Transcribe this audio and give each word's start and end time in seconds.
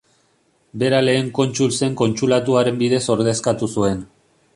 Bera 0.83 1.01
Lehen 1.03 1.27
Kontsul 1.39 1.75
zen 1.79 1.97
Kontsulatuaren 2.01 2.81
bidez 2.81 3.03
ordezkatu 3.17 3.71
zuen. 3.79 4.03